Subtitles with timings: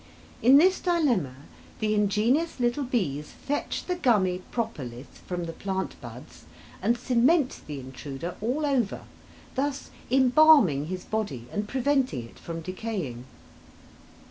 [0.41, 1.35] In this dilemma
[1.79, 6.45] the ingenious little bees fetch the gummy "propolis" from the plant buds
[6.81, 9.03] and cement the intruder all over,
[9.53, 13.25] thus embalming his body and preventing it from decaying.